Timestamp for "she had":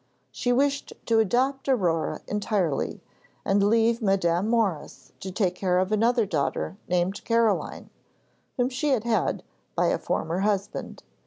8.69-9.03